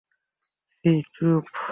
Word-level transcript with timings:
শ্রী, 0.71 0.93
চুপ! 1.13 1.43